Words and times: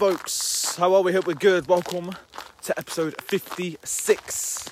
folks. 0.00 0.76
How 0.76 0.94
are 0.94 1.02
we? 1.02 1.12
Hope 1.12 1.26
we're 1.26 1.34
good. 1.34 1.68
Welcome 1.68 2.12
to 2.62 2.78
episode 2.78 3.20
56 3.20 4.68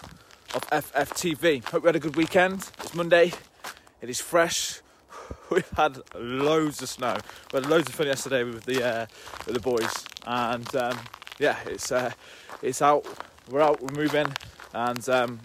of 0.55 0.71
FFTV. 0.71 1.65
Hope 1.65 1.83
we 1.83 1.89
had 1.89 1.97
a 1.97 2.01
good 2.01 2.17
weekend. 2.17 2.71
It's 2.79 2.95
Monday. 2.95 3.33
It 4.01 4.09
is 4.09 4.23
fresh. 4.23 4.81
We've 5.51 5.69
had 5.77 5.99
loads 6.15 6.81
of 6.81 6.89
snow. 6.89 7.19
We 7.53 7.61
had 7.61 7.69
loads 7.69 7.91
of 7.91 7.95
fun 7.95 8.07
yesterday 8.07 8.43
with 8.43 8.65
the 8.65 8.83
uh, 8.83 9.07
with 9.45 9.55
the 9.55 9.61
boys, 9.61 9.93
and 10.27 10.75
um, 10.75 10.99
yeah, 11.39 11.59
it's 11.67 11.93
uh, 11.93 12.11
it's 12.63 12.81
out. 12.81 13.05
We're 13.51 13.61
out. 13.61 13.83
We're 13.83 14.03
moving, 14.03 14.33
and 14.73 15.07
um, 15.11 15.41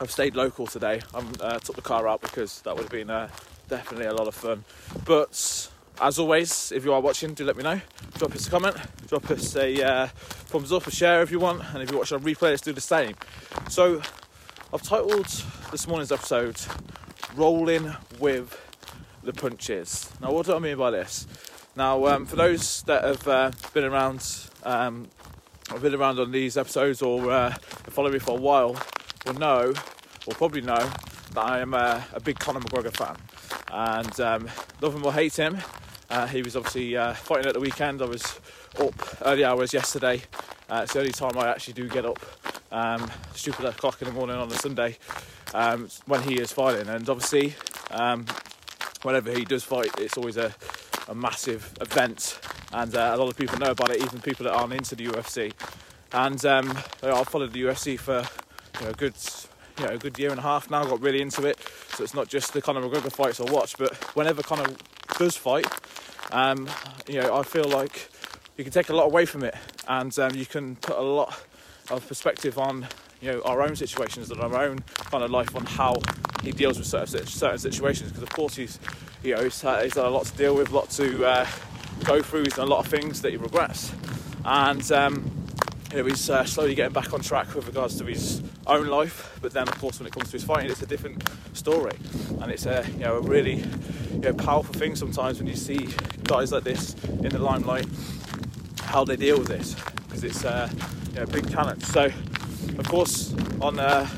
I've 0.00 0.12
stayed 0.12 0.36
local 0.36 0.68
today. 0.68 1.00
I 1.12 1.24
uh, 1.40 1.58
took 1.58 1.74
the 1.74 1.82
car 1.82 2.06
out 2.06 2.20
because 2.20 2.60
that 2.60 2.76
would 2.76 2.82
have 2.82 2.92
been 2.92 3.10
uh, 3.10 3.30
definitely 3.68 4.06
a 4.06 4.14
lot 4.14 4.28
of 4.28 4.36
fun. 4.36 4.62
But 5.04 5.70
as 6.00 6.18
always, 6.18 6.72
if 6.72 6.84
you 6.84 6.92
are 6.92 7.00
watching, 7.00 7.34
do 7.34 7.44
let 7.44 7.56
me 7.56 7.62
know. 7.62 7.80
Drop 8.18 8.34
us 8.34 8.46
a 8.46 8.50
comment, 8.50 8.76
drop 9.08 9.30
us 9.30 9.56
a 9.56 9.82
uh, 9.82 10.06
thumbs 10.06 10.72
up, 10.72 10.86
a 10.86 10.90
share 10.90 11.22
if 11.22 11.30
you 11.30 11.38
want, 11.38 11.62
and 11.72 11.82
if 11.82 11.90
you're 11.90 11.98
watching 11.98 12.18
on 12.18 12.24
replay, 12.24 12.50
let's 12.50 12.62
do 12.62 12.72
the 12.72 12.80
same. 12.80 13.14
So, 13.68 14.00
I've 14.72 14.82
titled 14.82 15.26
this 15.70 15.88
morning's 15.88 16.12
episode 16.12 16.60
"Rolling 17.34 17.94
with 18.18 18.56
the 19.22 19.32
Punches." 19.32 20.10
Now, 20.20 20.32
what 20.32 20.46
do 20.46 20.54
I 20.54 20.58
mean 20.58 20.76
by 20.76 20.90
this? 20.90 21.26
Now, 21.74 22.06
um, 22.06 22.26
for 22.26 22.36
those 22.36 22.82
that 22.82 23.04
have 23.04 23.28
uh, 23.28 23.50
been 23.72 23.84
around, 23.84 24.24
um, 24.64 25.08
I've 25.70 25.82
been 25.82 25.94
around 25.94 26.18
on 26.18 26.32
these 26.32 26.56
episodes 26.56 27.02
or 27.02 27.30
uh, 27.30 27.50
follow 27.90 28.10
me 28.10 28.18
for 28.18 28.32
a 28.32 28.40
while, 28.40 28.76
will 29.26 29.34
know, 29.34 29.72
or 30.26 30.34
probably 30.34 30.60
know, 30.60 30.90
that 31.34 31.44
I 31.44 31.60
am 31.60 31.74
a, 31.74 32.04
a 32.12 32.20
big 32.20 32.38
Conor 32.38 32.60
McGregor 32.60 32.94
fan, 32.96 33.16
and 33.70 34.20
um, 34.20 34.50
love 34.80 34.94
him 34.94 35.04
or 35.04 35.12
hate 35.12 35.36
him. 35.36 35.58
Uh, 36.10 36.26
he 36.26 36.42
was 36.42 36.56
obviously 36.56 36.96
uh, 36.96 37.12
fighting 37.12 37.46
at 37.46 37.54
the 37.54 37.60
weekend. 37.60 38.00
I 38.00 38.06
was 38.06 38.40
up 38.80 38.94
early 39.22 39.44
hours 39.44 39.74
yesterday. 39.74 40.22
Uh, 40.70 40.80
it's 40.84 40.94
the 40.94 41.00
only 41.00 41.12
time 41.12 41.36
I 41.36 41.48
actually 41.48 41.74
do 41.74 41.88
get 41.88 42.06
up. 42.06 42.18
Um, 42.70 43.10
stupid 43.34 43.66
o'clock 43.66 44.00
in 44.02 44.08
the 44.08 44.14
morning 44.14 44.36
on 44.36 44.50
a 44.50 44.54
Sunday 44.54 44.96
um, 45.54 45.88
when 46.06 46.22
he 46.22 46.40
is 46.40 46.52
fighting, 46.52 46.88
and 46.88 47.08
obviously, 47.08 47.54
um, 47.90 48.26
whenever 49.02 49.32
he 49.32 49.44
does 49.44 49.64
fight, 49.64 49.90
it's 49.98 50.18
always 50.18 50.36
a, 50.36 50.54
a 51.08 51.14
massive 51.14 51.72
event, 51.80 52.38
and 52.72 52.94
uh, 52.94 53.12
a 53.14 53.16
lot 53.16 53.28
of 53.28 53.36
people 53.36 53.58
know 53.58 53.70
about 53.70 53.90
it, 53.90 54.02
even 54.02 54.20
people 54.20 54.44
that 54.44 54.52
aren't 54.52 54.74
into 54.74 54.94
the 54.94 55.06
UFC. 55.06 55.52
And 56.12 56.44
um, 56.44 56.76
I've 57.02 57.28
followed 57.28 57.52
the 57.52 57.62
UFC 57.62 57.98
for 57.98 58.24
you 58.78 58.84
know, 58.84 58.90
a 58.90 58.94
good 58.94 59.14
you 59.78 59.86
know, 59.86 59.92
a 59.92 59.98
good 59.98 60.18
year 60.18 60.30
and 60.30 60.38
a 60.38 60.42
half 60.42 60.70
now. 60.70 60.84
Got 60.84 61.00
really 61.00 61.22
into 61.22 61.46
it, 61.46 61.58
so 61.94 62.04
it's 62.04 62.14
not 62.14 62.28
just 62.28 62.52
the 62.52 62.60
Conor 62.60 62.82
McGregor 62.82 63.12
fights 63.12 63.40
I 63.40 63.50
watch, 63.50 63.76
but 63.78 63.94
whenever 64.14 64.42
Conor 64.42 64.74
does 65.18 65.36
fight, 65.36 65.66
um, 66.32 66.68
you 67.08 67.20
know, 67.20 67.36
I 67.36 67.42
feel 67.42 67.64
like 67.64 68.08
you 68.56 68.64
can 68.64 68.72
take 68.72 68.88
a 68.88 68.94
lot 68.94 69.04
away 69.04 69.26
from 69.26 69.44
it, 69.44 69.54
and 69.86 70.16
um, 70.18 70.34
you 70.34 70.46
can 70.46 70.76
put 70.76 70.96
a 70.96 71.02
lot 71.02 71.38
of 71.90 72.06
perspective 72.06 72.58
on 72.58 72.86
you 73.20 73.32
know 73.32 73.42
our 73.42 73.62
own 73.62 73.74
situations 73.74 74.30
and 74.30 74.40
our 74.40 74.54
own 74.56 74.78
kind 74.96 75.24
of 75.24 75.30
life 75.30 75.54
on 75.56 75.64
how 75.66 75.94
he 76.42 76.52
deals 76.52 76.78
with 76.78 76.86
certain, 76.86 77.58
situations. 77.58 78.10
Because 78.10 78.22
of 78.22 78.30
course 78.30 78.56
he's 78.56 78.78
you 79.22 79.34
know 79.34 79.42
he's 79.42 79.60
had, 79.60 79.84
he's 79.84 79.94
had 79.94 80.04
a 80.04 80.10
lot 80.10 80.26
to 80.26 80.36
deal 80.36 80.54
with, 80.54 80.70
a 80.70 80.74
lot 80.74 80.90
to 80.90 81.24
uh, 81.24 81.46
go 82.04 82.22
through. 82.22 82.44
He's 82.44 82.54
done 82.54 82.68
a 82.68 82.70
lot 82.70 82.84
of 82.84 82.90
things 82.90 83.22
that 83.22 83.30
he 83.30 83.36
regrets, 83.36 83.92
and 84.44 84.90
um, 84.92 85.30
you 85.92 85.98
know, 85.98 86.04
he's 86.04 86.28
uh, 86.28 86.44
slowly 86.44 86.74
getting 86.74 86.92
back 86.92 87.12
on 87.14 87.20
track 87.20 87.54
with 87.54 87.66
regards 87.66 87.96
to 87.98 88.04
his 88.04 88.42
own 88.66 88.88
life. 88.88 89.38
But 89.40 89.52
then, 89.52 89.68
of 89.68 89.78
course, 89.78 89.98
when 89.98 90.06
it 90.06 90.12
comes 90.12 90.26
to 90.26 90.32
his 90.32 90.44
fighting, 90.44 90.70
it's 90.70 90.82
a 90.82 90.86
different 90.86 91.26
story, 91.54 91.96
and 92.40 92.50
it's 92.50 92.66
a 92.66 92.84
you 92.92 93.04
know 93.04 93.16
a 93.16 93.20
really 93.20 93.64
you 94.22 94.32
know, 94.32 94.34
powerful 94.34 94.74
thing 94.74 94.96
sometimes 94.96 95.38
when 95.38 95.46
you 95.46 95.54
see 95.54 95.88
guys 96.24 96.50
like 96.50 96.64
this 96.64 96.94
in 97.04 97.28
the 97.28 97.38
limelight, 97.38 97.86
how 98.82 99.04
they 99.04 99.16
deal 99.16 99.38
with 99.38 99.48
this 99.48 99.76
because 100.06 100.24
it's 100.24 100.44
uh, 100.44 100.68
you 101.10 101.14
know, 101.14 101.22
a 101.22 101.26
big 101.26 101.48
challenge. 101.50 101.84
So, 101.84 102.06
of 102.06 102.88
course, 102.88 103.32
on 103.60 103.78
uh, 103.78 104.08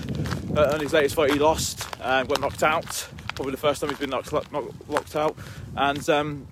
on 0.57 0.81
his 0.81 0.93
latest 0.93 1.15
fight, 1.15 1.33
he 1.33 1.39
lost, 1.39 1.87
uh, 2.01 2.25
got 2.25 2.41
knocked 2.41 2.63
out. 2.63 3.09
Probably 3.35 3.53
the 3.53 3.59
first 3.59 3.81
time 3.81 3.91
he's 3.91 3.99
been 3.99 4.11
knocked, 4.11 4.33
knocked, 4.33 4.51
knocked 4.89 5.17
out, 5.17 5.37
and 5.77 6.09
um, 6.09 6.47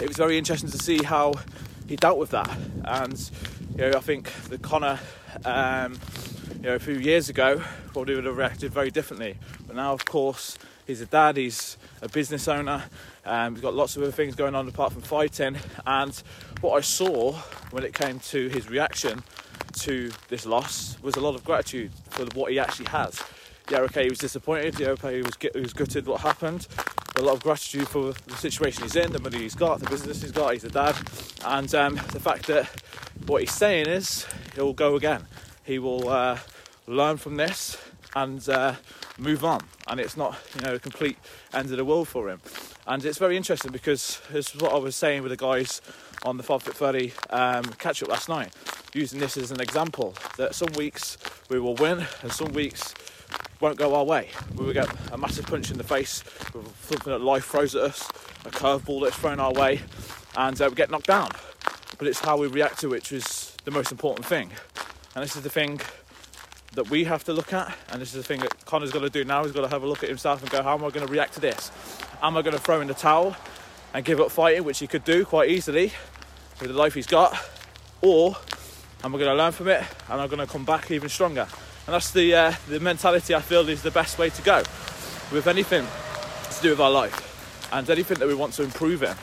it 0.00 0.08
was 0.08 0.16
very 0.16 0.38
interesting 0.38 0.70
to 0.70 0.78
see 0.78 1.02
how 1.02 1.34
he 1.88 1.96
dealt 1.96 2.18
with 2.18 2.30
that. 2.30 2.50
And 2.84 3.30
you 3.72 3.78
know, 3.78 3.92
I 3.96 4.00
think 4.00 4.32
the 4.48 4.58
Conor, 4.58 4.98
um, 5.44 5.98
you 6.66 6.72
know, 6.72 6.76
a 6.76 6.80
few 6.80 6.98
years 6.98 7.28
ago 7.28 7.62
probably 7.92 8.16
would 8.16 8.24
have 8.24 8.36
reacted 8.36 8.74
very 8.74 8.90
differently. 8.90 9.38
But 9.68 9.76
now, 9.76 9.92
of 9.92 10.04
course, 10.04 10.58
he's 10.84 11.00
a 11.00 11.06
dad, 11.06 11.36
he's 11.36 11.76
a 12.02 12.08
business 12.08 12.48
owner, 12.48 12.82
um, 13.24 13.54
he's 13.54 13.62
got 13.62 13.72
lots 13.72 13.94
of 13.94 14.02
other 14.02 14.10
things 14.10 14.34
going 14.34 14.56
on 14.56 14.66
apart 14.66 14.92
from 14.92 15.02
fighting. 15.02 15.58
And 15.86 16.20
what 16.62 16.76
I 16.76 16.80
saw 16.80 17.34
when 17.70 17.84
it 17.84 17.94
came 17.94 18.18
to 18.18 18.48
his 18.48 18.68
reaction 18.68 19.22
to 19.74 20.10
this 20.26 20.44
loss 20.44 21.00
was 21.02 21.14
a 21.14 21.20
lot 21.20 21.36
of 21.36 21.44
gratitude 21.44 21.92
for 22.10 22.26
what 22.34 22.50
he 22.50 22.58
actually 22.58 22.88
has. 22.88 23.22
Yeah, 23.70 23.82
okay, 23.82 24.02
he 24.02 24.10
was 24.10 24.18
disappointed. 24.18 24.80
Yeah, 24.80 24.88
okay, 24.88 25.18
he 25.18 25.22
was 25.22 25.34
he 25.40 25.60
was 25.60 25.72
gutted 25.72 26.04
what 26.04 26.22
happened. 26.22 26.66
A 27.14 27.22
lot 27.22 27.34
of 27.34 27.44
gratitude 27.44 27.86
for 27.86 28.12
the 28.12 28.36
situation 28.36 28.82
he's 28.82 28.96
in, 28.96 29.12
the 29.12 29.20
money 29.20 29.38
he's 29.38 29.54
got, 29.54 29.78
the 29.78 29.88
business 29.88 30.20
he's 30.20 30.32
got. 30.32 30.52
He's 30.52 30.64
a 30.64 30.70
dad, 30.70 30.96
and 31.44 31.72
um, 31.76 31.94
the 31.94 32.18
fact 32.18 32.48
that 32.48 32.68
what 33.28 33.42
he's 33.42 33.52
saying 33.52 33.86
is 33.86 34.26
he'll 34.56 34.72
go 34.72 34.96
again. 34.96 35.26
He 35.62 35.78
will 35.78 36.08
uh, 36.08 36.38
learn 36.86 37.16
from 37.16 37.36
this 37.36 37.76
and 38.14 38.48
uh, 38.48 38.74
move 39.18 39.44
on. 39.44 39.62
And 39.86 40.00
it's 40.00 40.16
not, 40.16 40.38
you 40.54 40.60
know, 40.62 40.74
a 40.74 40.78
complete 40.78 41.18
end 41.52 41.70
of 41.70 41.76
the 41.76 41.84
world 41.84 42.08
for 42.08 42.28
him. 42.28 42.40
And 42.86 43.04
it's 43.04 43.18
very 43.18 43.36
interesting 43.36 43.72
because 43.72 44.20
this 44.30 44.54
is 44.54 44.60
what 44.60 44.72
I 44.72 44.78
was 44.78 44.96
saying 44.96 45.22
with 45.22 45.30
the 45.30 45.36
guys 45.36 45.80
on 46.24 46.36
the 46.36 46.42
5 46.42 46.62
Foot 46.62 46.76
30 46.76 47.12
um, 47.30 47.64
catch 47.78 48.02
up 48.02 48.08
last 48.08 48.28
night, 48.28 48.52
using 48.94 49.20
this 49.20 49.36
as 49.36 49.50
an 49.50 49.60
example 49.60 50.14
that 50.36 50.54
some 50.54 50.72
weeks 50.72 51.18
we 51.48 51.58
will 51.60 51.74
win 51.74 52.06
and 52.22 52.32
some 52.32 52.52
weeks 52.52 52.94
won't 53.60 53.76
go 53.76 53.94
our 53.94 54.04
way. 54.04 54.30
We 54.56 54.64
will 54.64 54.72
get 54.72 54.88
a 55.12 55.18
massive 55.18 55.46
punch 55.46 55.70
in 55.70 55.78
the 55.78 55.84
face 55.84 56.22
with 56.54 56.72
something 56.88 57.12
that 57.12 57.20
life 57.20 57.46
throws 57.46 57.74
at 57.74 57.82
us, 57.82 58.08
a 58.44 58.50
curveball 58.50 59.02
that's 59.02 59.16
thrown 59.16 59.40
our 59.40 59.52
way, 59.52 59.80
and 60.36 60.60
uh, 60.60 60.68
we 60.68 60.74
get 60.74 60.90
knocked 60.90 61.06
down 61.06 61.30
but 61.98 62.06
it's 62.06 62.20
how 62.20 62.36
we 62.36 62.46
react 62.46 62.78
to 62.80 62.88
it 62.88 62.90
which 62.90 63.12
is 63.12 63.56
the 63.64 63.70
most 63.70 63.90
important 63.92 64.26
thing. 64.26 64.50
And 65.14 65.24
this 65.24 65.36
is 65.36 65.42
the 65.42 65.50
thing 65.50 65.80
that 66.76 66.88
we 66.88 67.04
have 67.04 67.24
to 67.24 67.32
look 67.32 67.52
at, 67.52 67.76
and 67.90 68.00
this 68.00 68.14
is 68.14 68.22
the 68.22 68.22
thing 68.22 68.40
that 68.40 68.64
Conor's 68.64 68.92
got 68.92 69.00
to 69.00 69.10
do 69.10 69.24
now. 69.24 69.42
He's 69.42 69.52
got 69.52 69.62
to 69.62 69.68
have 69.68 69.82
a 69.82 69.86
look 69.86 70.02
at 70.02 70.08
himself 70.08 70.42
and 70.42 70.50
go, 70.50 70.62
how 70.62 70.74
am 70.74 70.84
I 70.84 70.90
going 70.90 71.06
to 71.06 71.12
react 71.12 71.34
to 71.34 71.40
this? 71.40 71.70
Am 72.22 72.36
I 72.36 72.42
going 72.42 72.54
to 72.54 72.62
throw 72.62 72.80
in 72.80 72.88
the 72.88 72.94
towel 72.94 73.36
and 73.92 74.04
give 74.04 74.20
up 74.20 74.30
fighting, 74.30 74.62
which 74.64 74.78
he 74.78 74.86
could 74.86 75.04
do 75.04 75.24
quite 75.24 75.50
easily 75.50 75.92
with 76.60 76.70
the 76.70 76.76
life 76.76 76.94
he's 76.94 77.06
got, 77.06 77.36
or 78.02 78.36
am 79.02 79.14
I 79.14 79.18
going 79.18 79.30
to 79.30 79.34
learn 79.34 79.52
from 79.52 79.68
it 79.68 79.82
and 80.08 80.20
I'm 80.20 80.28
going 80.28 80.38
to 80.38 80.46
come 80.46 80.64
back 80.64 80.90
even 80.90 81.08
stronger? 81.08 81.48
And 81.86 81.94
that's 81.94 82.10
the 82.10 82.34
uh, 82.34 82.54
the 82.68 82.80
mentality 82.80 83.34
I 83.34 83.40
feel 83.40 83.68
is 83.68 83.82
the 83.82 83.90
best 83.90 84.18
way 84.18 84.28
to 84.30 84.42
go 84.42 84.58
with 85.32 85.46
anything 85.46 85.86
to 86.50 86.62
do 86.62 86.70
with 86.70 86.80
our 86.80 86.90
life 86.90 87.68
and 87.72 87.88
anything 87.88 88.18
that 88.18 88.28
we 88.28 88.34
want 88.34 88.54
to 88.54 88.64
improve 88.64 89.02
in. 89.02 89.14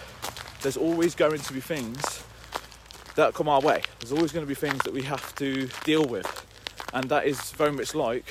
There's 0.62 0.78
always 0.78 1.14
going 1.14 1.40
to 1.40 1.54
be 1.54 1.60
things 1.60 2.24
that 3.16 3.34
come 3.34 3.50
our 3.50 3.62
way. 3.62 3.84
There's 4.00 4.12
always 4.12 4.32
going 4.32 4.46
to 4.46 4.48
be 4.48 4.56
things 4.56 4.80
that 4.86 4.94
we 4.94 5.04
have 5.04 5.36
to 5.36 5.68
deal 5.84 6.06
with, 6.06 6.43
and 6.94 7.10
that 7.10 7.26
is 7.26 7.52
very 7.52 7.72
much 7.72 7.94
like 7.94 8.26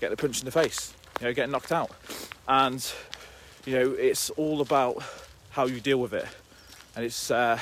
getting 0.00 0.14
a 0.14 0.16
punch 0.16 0.40
in 0.40 0.44
the 0.44 0.50
face, 0.50 0.92
you 1.20 1.26
know, 1.26 1.32
getting 1.32 1.52
knocked 1.52 1.72
out, 1.72 1.90
and 2.48 2.92
you 3.64 3.74
know, 3.74 3.92
it's 3.92 4.30
all 4.30 4.60
about 4.60 5.02
how 5.50 5.66
you 5.66 5.80
deal 5.80 5.98
with 5.98 6.12
it, 6.12 6.26
and 6.94 7.04
it's 7.04 7.30
uh, 7.30 7.58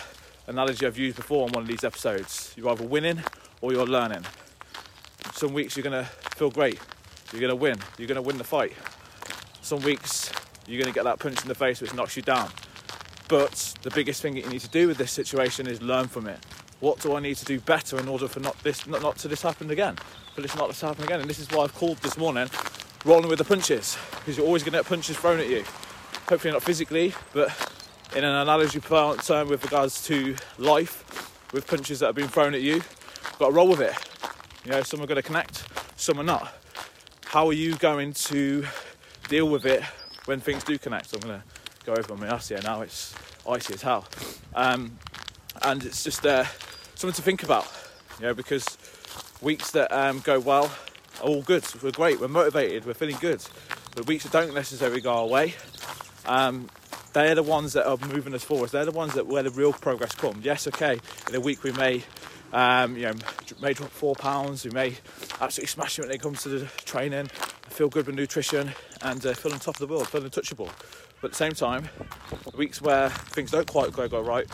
analogy 0.46 0.87
I've 0.87 0.99
used 0.99 1.16
before 1.16 1.46
on 1.46 1.52
one 1.52 1.62
of 1.62 1.69
these 1.69 1.84
episodes. 1.84 2.55
You're 2.56 2.70
either 2.70 2.84
winning 2.84 3.22
or 3.61 3.72
you're 3.72 3.87
learning. 3.87 4.25
Some 5.34 5.52
weeks 5.52 5.76
you're 5.76 5.90
to 5.90 6.05
feel 6.37 6.50
great, 6.50 6.78
you're 7.32 7.49
to 7.49 7.56
win, 7.56 7.78
you're 7.99 8.08
to 8.08 8.22
win 8.22 8.38
the 8.38 8.44
fight. 8.44 8.72
Some 9.62 9.81
weeks 9.81 10.31
you're 10.67 10.82
to 10.84 10.93
get 10.93 11.05
that 11.05 11.19
punch 11.19 11.43
in 11.43 11.49
the 11.49 11.55
face 11.55 11.81
which 11.81 11.93
knocks 11.93 12.17
you 12.17 12.22
down 12.22 12.50
but 13.28 13.75
the 13.82 13.90
biggest 13.90 14.20
thing 14.22 14.34
that 14.34 14.44
you 14.44 14.50
need 14.50 14.60
to 14.60 14.69
do 14.69 14.87
with 14.87 14.99
this 14.99 15.10
situation 15.10 15.67
is 15.67 15.81
learn 15.81 16.08
from 16.08 16.28
it. 16.28 16.38
What 16.84 17.00
do 17.00 17.16
I 17.16 17.20
need 17.20 17.36
to 17.36 17.46
do 17.46 17.60
better 17.60 17.98
in 17.98 18.08
order 18.08 18.28
for 18.28 18.40
not 18.40 18.62
this 18.62 18.86
not, 18.86 19.00
not 19.00 19.16
to 19.20 19.28
this 19.28 19.40
happen 19.40 19.70
again? 19.70 19.96
For 20.34 20.42
this 20.42 20.54
not 20.54 20.70
to 20.70 20.86
happen 20.86 21.04
again. 21.04 21.19
And 21.19 21.31
this 21.31 21.38
is 21.38 21.48
why 21.50 21.64
I've 21.64 21.75
called 21.75 21.96
this 22.02 22.19
morning 22.19 22.50
rolling 23.06 23.31
with 23.31 23.38
the 23.38 23.44
punches. 23.46 23.96
Because 24.19 24.36
you're 24.36 24.44
always 24.44 24.62
gonna 24.62 24.76
get 24.76 24.84
punches 24.84 25.16
thrown 25.16 25.40
at 25.40 25.48
you. 25.48 25.64
Hopefully 26.28 26.52
not 26.52 26.62
physically, 26.62 27.14
but 27.32 27.48
in 28.14 28.22
an 28.22 28.34
analogy 28.34 28.81
term 28.81 29.48
with 29.48 29.64
regards 29.64 30.04
to 30.08 30.36
life, 30.58 31.50
with 31.54 31.66
punches 31.66 32.00
that 32.00 32.06
have 32.08 32.16
been 32.16 32.28
thrown 32.28 32.52
at 32.52 32.60
you, 32.60 32.75
you've 32.75 33.36
got 33.38 33.46
to 33.46 33.52
roll 33.54 33.69
with 33.69 33.81
it. 33.81 33.94
You 34.66 34.72
know, 34.72 34.82
some 34.82 35.00
are 35.00 35.06
gonna 35.06 35.22
connect, 35.22 35.64
some 35.96 36.20
are 36.20 36.22
not. 36.22 36.52
How 37.25 37.46
are 37.46 37.54
you 37.54 37.76
going 37.76 38.12
to 38.12 38.66
deal 39.31 39.48
with 39.48 39.64
it 39.64 39.82
when 40.26 40.38
things 40.38 40.62
do 40.62 40.76
connect? 40.76 41.14
I'm 41.14 41.20
gonna 41.20 41.44
go 41.86 41.94
over 41.94 42.12
on 42.12 42.20
my 42.20 42.26
ass 42.26 42.50
here 42.50 42.60
now. 42.62 42.82
It's 42.82 43.14
icy 43.48 43.72
as 43.72 43.81
hell, 43.81 44.06
um, 44.54 44.98
and 45.62 45.82
it's 45.82 46.04
just 46.04 46.26
uh, 46.26 46.44
something 47.04 47.16
to 47.16 47.22
think 47.22 47.42
about, 47.42 47.70
you 48.18 48.26
know, 48.26 48.32
because 48.32 48.78
weeks 49.42 49.72
that 49.72 49.92
um, 49.92 50.20
go 50.20 50.40
well 50.40 50.72
are 51.20 51.28
all 51.28 51.42
good. 51.42 51.62
We're 51.82 51.90
great. 51.90 52.18
We're 52.18 52.28
motivated. 52.28 52.86
We're 52.86 52.94
feeling 52.94 53.18
good. 53.20 53.44
But 53.94 54.06
weeks 54.06 54.24
that 54.24 54.32
don't 54.32 54.54
necessarily 54.54 55.02
go 55.02 55.12
our 55.12 55.26
way, 55.26 55.54
um, 56.24 56.70
they're 57.12 57.34
the 57.34 57.42
ones 57.42 57.74
that 57.74 57.86
are 57.86 57.98
moving 58.08 58.32
us 58.32 58.42
forward. 58.42 58.70
They're 58.70 58.86
the 58.86 58.90
ones 58.90 59.12
that 59.14 59.26
where 59.26 59.42
the 59.42 59.50
real 59.50 59.74
progress 59.74 60.14
comes. 60.14 60.46
Yes, 60.46 60.66
okay, 60.68 60.98
in 61.28 61.34
a 61.34 61.40
week 61.40 61.62
we 61.62 61.72
may, 61.72 62.02
um, 62.54 62.96
you 62.96 63.02
know, 63.02 63.14
may 63.60 63.74
drop 63.74 63.90
four 63.90 64.14
pounds. 64.14 64.64
We 64.64 64.70
may 64.70 64.96
absolutely 65.42 65.68
smash 65.68 65.98
it 65.98 66.06
when 66.06 66.10
it 66.10 66.22
comes 66.22 66.42
to 66.44 66.48
the 66.48 66.66
training, 66.86 67.26
feel 67.68 67.90
good 67.90 68.06
with 68.06 68.16
nutrition, 68.16 68.72
and 69.02 69.24
uh, 69.26 69.34
feel 69.34 69.52
on 69.52 69.58
top 69.58 69.74
of 69.74 69.80
the 69.80 69.86
world, 69.86 70.08
feel 70.08 70.24
untouchable. 70.24 70.70
But 71.20 71.28
at 71.28 71.32
the 71.32 71.36
same 71.36 71.52
time, 71.52 71.90
weeks 72.56 72.80
where 72.80 73.10
things 73.10 73.50
don't 73.50 73.66
quite 73.66 73.92
go, 73.92 74.08
go 74.08 74.22
right, 74.22 74.46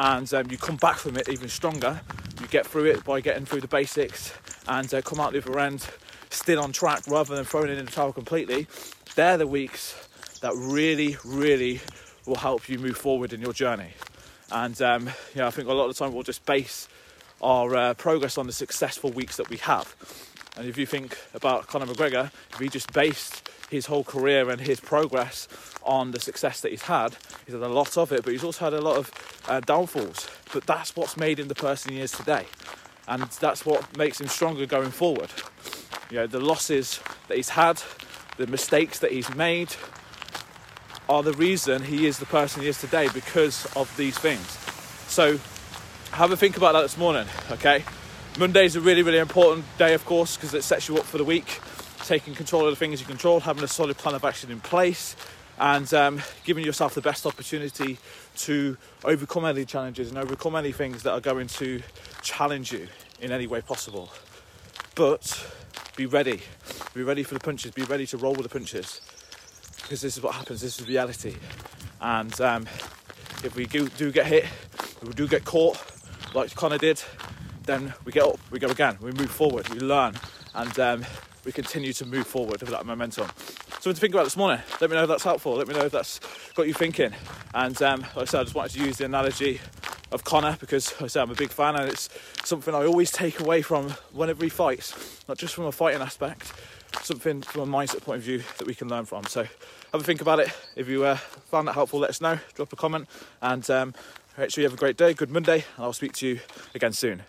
and 0.00 0.32
um, 0.32 0.50
you 0.50 0.56
come 0.56 0.76
back 0.76 0.96
from 0.96 1.18
it 1.18 1.28
even 1.28 1.50
stronger. 1.50 2.00
You 2.40 2.46
get 2.46 2.66
through 2.66 2.86
it 2.86 3.04
by 3.04 3.20
getting 3.20 3.44
through 3.44 3.60
the 3.60 3.68
basics 3.68 4.32
and 4.66 4.92
uh, 4.94 5.02
come 5.02 5.20
out 5.20 5.32
the 5.32 5.42
other 5.42 5.58
end 5.60 5.86
still 6.30 6.58
on 6.62 6.72
track 6.72 7.02
rather 7.06 7.36
than 7.36 7.44
throwing 7.44 7.68
it 7.68 7.76
in 7.76 7.84
the 7.84 7.90
towel 7.90 8.10
completely. 8.10 8.66
They're 9.14 9.36
the 9.36 9.46
weeks 9.46 10.08
that 10.40 10.54
really, 10.54 11.18
really 11.22 11.82
will 12.24 12.36
help 12.36 12.66
you 12.66 12.78
move 12.78 12.96
forward 12.96 13.34
in 13.34 13.42
your 13.42 13.52
journey. 13.52 13.90
And 14.50 14.80
um, 14.80 15.08
I 15.36 15.50
think 15.50 15.68
a 15.68 15.72
lot 15.74 15.90
of 15.90 15.94
the 15.94 16.02
time 16.02 16.14
we'll 16.14 16.22
just 16.22 16.46
base 16.46 16.88
our 17.42 17.76
uh, 17.76 17.94
progress 17.94 18.38
on 18.38 18.46
the 18.46 18.54
successful 18.54 19.10
weeks 19.10 19.36
that 19.36 19.50
we 19.50 19.58
have. 19.58 19.94
And 20.56 20.66
if 20.66 20.78
you 20.78 20.86
think 20.86 21.18
about 21.34 21.66
Conor 21.66 21.86
McGregor, 21.86 22.30
if 22.54 22.58
he 22.58 22.70
just 22.70 22.90
based 22.94 23.50
his 23.70 23.84
whole 23.84 24.04
career 24.04 24.48
and 24.48 24.62
his 24.62 24.80
progress 24.80 25.46
on 25.90 26.12
the 26.12 26.20
success 26.20 26.60
that 26.60 26.70
he's 26.70 26.82
had, 26.82 27.16
he's 27.44 27.52
had 27.52 27.62
a 27.62 27.68
lot 27.68 27.98
of 27.98 28.12
it, 28.12 28.22
but 28.22 28.30
he's 28.30 28.44
also 28.44 28.66
had 28.66 28.74
a 28.74 28.80
lot 28.80 28.96
of 28.96 29.10
uh, 29.48 29.58
downfalls. 29.58 30.28
But 30.52 30.64
that's 30.64 30.94
what's 30.94 31.16
made 31.16 31.40
him 31.40 31.48
the 31.48 31.54
person 31.56 31.92
he 31.92 32.00
is 32.00 32.12
today. 32.12 32.46
And 33.08 33.24
that's 33.24 33.66
what 33.66 33.96
makes 33.96 34.20
him 34.20 34.28
stronger 34.28 34.66
going 34.66 34.92
forward. 34.92 35.30
You 36.08 36.18
know, 36.18 36.26
the 36.28 36.38
losses 36.38 37.00
that 37.26 37.36
he's 37.36 37.50
had, 37.50 37.82
the 38.36 38.46
mistakes 38.46 39.00
that 39.00 39.10
he's 39.10 39.34
made, 39.34 39.74
are 41.08 41.24
the 41.24 41.32
reason 41.32 41.82
he 41.82 42.06
is 42.06 42.20
the 42.20 42.26
person 42.26 42.62
he 42.62 42.68
is 42.68 42.80
today 42.80 43.08
because 43.12 43.66
of 43.74 43.94
these 43.96 44.16
things. 44.16 44.46
So 45.08 45.40
have 46.12 46.30
a 46.30 46.36
think 46.36 46.56
about 46.56 46.74
that 46.74 46.82
this 46.82 46.96
morning, 46.96 47.26
okay? 47.50 47.84
Monday 48.38 48.64
is 48.64 48.76
a 48.76 48.80
really, 48.80 49.02
really 49.02 49.18
important 49.18 49.64
day, 49.76 49.94
of 49.94 50.04
course, 50.04 50.36
because 50.36 50.54
it 50.54 50.62
sets 50.62 50.88
you 50.88 50.96
up 50.98 51.04
for 51.04 51.18
the 51.18 51.24
week. 51.24 51.58
Taking 52.04 52.36
control 52.36 52.64
of 52.64 52.70
the 52.70 52.76
things 52.76 53.00
you 53.00 53.06
control, 53.06 53.40
having 53.40 53.64
a 53.64 53.68
solid 53.68 53.96
plan 53.96 54.14
of 54.14 54.24
action 54.24 54.52
in 54.52 54.60
place, 54.60 55.16
and 55.60 55.92
um, 55.92 56.22
giving 56.44 56.64
yourself 56.64 56.94
the 56.94 57.02
best 57.02 57.26
opportunity 57.26 57.98
to 58.34 58.78
overcome 59.04 59.44
any 59.44 59.66
challenges 59.66 60.08
and 60.08 60.16
overcome 60.16 60.56
any 60.56 60.72
things 60.72 61.02
that 61.02 61.12
are 61.12 61.20
going 61.20 61.46
to 61.46 61.82
challenge 62.22 62.72
you 62.72 62.88
in 63.20 63.30
any 63.30 63.46
way 63.46 63.60
possible. 63.60 64.10
But 64.94 65.46
be 65.96 66.06
ready. 66.06 66.40
Be 66.94 67.02
ready 67.02 67.22
for 67.22 67.34
the 67.34 67.40
punches. 67.40 67.72
Be 67.72 67.82
ready 67.82 68.06
to 68.06 68.16
roll 68.16 68.32
with 68.32 68.44
the 68.44 68.48
punches. 68.48 69.02
Because 69.82 70.00
this 70.00 70.16
is 70.16 70.22
what 70.22 70.34
happens. 70.34 70.62
This 70.62 70.80
is 70.80 70.88
reality. 70.88 71.36
And 72.00 72.40
um, 72.40 72.62
if 73.44 73.54
we 73.54 73.66
do, 73.66 73.86
do 73.90 74.10
get 74.10 74.26
hit, 74.26 74.44
if 74.44 75.02
we 75.02 75.12
do 75.12 75.28
get 75.28 75.44
caught, 75.44 75.78
like 76.34 76.54
Conor 76.54 76.78
did, 76.78 77.02
then 77.66 77.92
we 78.06 78.12
get 78.12 78.22
up, 78.22 78.38
we 78.50 78.58
go 78.58 78.68
again, 78.68 78.96
we 79.02 79.12
move 79.12 79.30
forward, 79.30 79.68
we 79.68 79.80
learn, 79.80 80.14
and 80.54 80.78
um, 80.78 81.06
we 81.44 81.52
continue 81.52 81.92
to 81.92 82.06
move 82.06 82.26
forward 82.26 82.62
with 82.62 82.70
that 82.70 82.86
momentum. 82.86 83.28
Something 83.80 83.94
to 83.94 84.00
think 84.02 84.12
about 84.12 84.24
this 84.24 84.36
morning. 84.36 84.60
Let 84.78 84.90
me 84.90 84.96
know 84.96 85.04
if 85.04 85.08
that's 85.08 85.24
helpful. 85.24 85.54
Let 85.54 85.66
me 85.66 85.72
know 85.72 85.86
if 85.86 85.92
that's 85.92 86.20
got 86.54 86.66
you 86.66 86.74
thinking. 86.74 87.14
And 87.54 87.80
um, 87.80 88.02
like 88.14 88.16
I 88.16 88.24
said, 88.26 88.40
I 88.40 88.42
just 88.42 88.54
wanted 88.54 88.72
to 88.72 88.84
use 88.84 88.98
the 88.98 89.06
analogy 89.06 89.58
of 90.12 90.22
Conor 90.22 90.58
because 90.60 90.92
like 90.96 91.04
I 91.04 91.06
said, 91.06 91.22
I'm 91.22 91.30
a 91.30 91.34
big 91.34 91.48
fan 91.48 91.76
and 91.76 91.88
it's 91.88 92.10
something 92.44 92.74
I 92.74 92.84
always 92.84 93.10
take 93.10 93.40
away 93.40 93.62
from 93.62 93.88
whenever 94.12 94.44
he 94.44 94.50
fights, 94.50 95.24
not 95.26 95.38
just 95.38 95.54
from 95.54 95.64
a 95.64 95.72
fighting 95.72 96.02
aspect, 96.02 96.52
something 97.00 97.40
from 97.40 97.72
a 97.72 97.78
mindset 97.78 98.02
point 98.02 98.18
of 98.18 98.22
view 98.22 98.42
that 98.58 98.66
we 98.66 98.74
can 98.74 98.90
learn 98.90 99.06
from. 99.06 99.24
So 99.24 99.44
have 99.44 100.00
a 100.02 100.04
think 100.04 100.20
about 100.20 100.40
it. 100.40 100.52
If 100.76 100.86
you 100.86 101.04
uh, 101.04 101.16
found 101.16 101.66
that 101.68 101.72
helpful, 101.72 102.00
let 102.00 102.10
us 102.10 102.20
know. 102.20 102.38
Drop 102.52 102.70
a 102.74 102.76
comment 102.76 103.08
and 103.40 103.70
um, 103.70 103.94
make 104.36 104.50
sure 104.50 104.60
you 104.60 104.68
have 104.68 104.76
a 104.76 104.78
great 104.78 104.98
day, 104.98 105.14
good 105.14 105.30
Monday, 105.30 105.64
and 105.76 105.84
I'll 105.86 105.94
speak 105.94 106.12
to 106.16 106.26
you 106.26 106.40
again 106.74 106.92
soon. 106.92 107.22